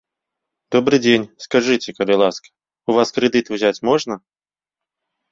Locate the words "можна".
3.91-4.17